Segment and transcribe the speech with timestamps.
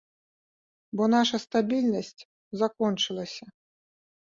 [1.01, 2.21] Бо наша стабільнасць
[2.65, 3.45] закончылася.